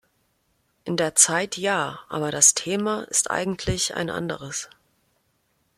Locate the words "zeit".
1.13-1.57